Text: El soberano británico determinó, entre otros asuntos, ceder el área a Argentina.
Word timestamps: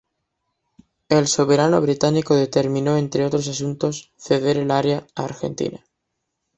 El 1.09 1.27
soberano 1.27 1.79
británico 1.79 2.33
determinó, 2.35 2.97
entre 2.97 3.23
otros 3.23 3.47
asuntos, 3.49 4.11
ceder 4.17 4.57
el 4.57 4.71
área 4.71 5.05
a 5.13 5.25
Argentina. 5.25 5.85